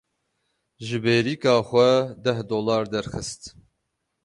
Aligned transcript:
Ji 0.85 0.97
bêrîka 1.03 1.55
xwe 1.69 1.89
deh 2.23 2.39
dolar 2.49 2.83
derxist. 2.93 3.41